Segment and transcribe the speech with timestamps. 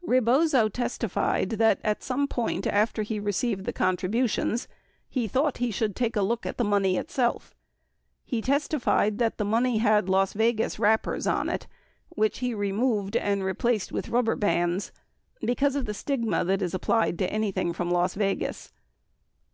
[0.00, 4.66] 1 ® Rebozo testified that at some point after he received the contribu tions,
[5.06, 7.54] he thought he should take a look at the money itself.
[8.24, 11.66] He testified that the money had "Las Vegas wrappers" on it,
[12.08, 14.92] which he removed and replaced with rubber bands
[15.40, 18.72] 64 because of "the stigma that is ap plied to anything from Las Vegas."